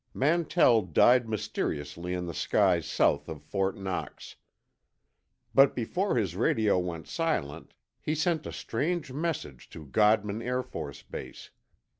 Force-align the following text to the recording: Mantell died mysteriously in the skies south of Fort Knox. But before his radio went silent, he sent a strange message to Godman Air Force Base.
Mantell 0.15 0.81
died 0.81 1.29
mysteriously 1.29 2.15
in 2.15 2.25
the 2.25 2.33
skies 2.33 2.87
south 2.87 3.29
of 3.29 3.43
Fort 3.43 3.77
Knox. 3.77 4.35
But 5.53 5.75
before 5.75 6.15
his 6.17 6.35
radio 6.35 6.79
went 6.79 7.07
silent, 7.07 7.75
he 7.99 8.15
sent 8.15 8.47
a 8.47 8.51
strange 8.51 9.11
message 9.13 9.69
to 9.69 9.85
Godman 9.85 10.41
Air 10.41 10.63
Force 10.63 11.03
Base. 11.03 11.51